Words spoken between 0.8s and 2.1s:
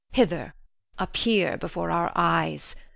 appear before